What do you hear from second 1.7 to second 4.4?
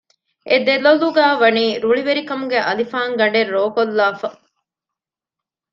ރުޅިވެރިކަމުގެ އަލިފާން ގަނޑެއް ރޯކޮށްލާފަ